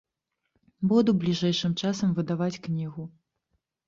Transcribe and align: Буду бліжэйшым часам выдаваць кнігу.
Буду 0.91 1.13
бліжэйшым 1.23 1.75
часам 1.87 2.15
выдаваць 2.21 2.61
кнігу. 2.65 3.03